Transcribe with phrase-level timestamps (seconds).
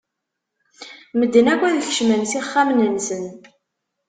[1.19, 3.23] Medden akk ad kecmen s ixxamen-nsen.